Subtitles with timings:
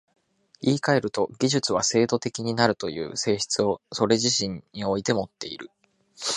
[0.61, 5.69] 言い換えると、技術は制度的になるという性質をそれ自身においてもっている。